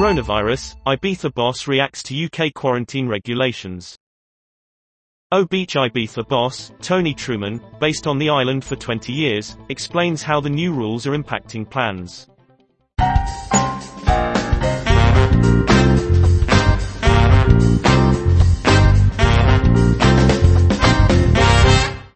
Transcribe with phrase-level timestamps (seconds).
[0.00, 3.98] Coronavirus, Ibiza boss reacts to UK quarantine regulations.
[5.30, 10.40] O Beach Ibiza boss, Tony Truman, based on the island for 20 years, explains how
[10.40, 12.29] the new rules are impacting plans.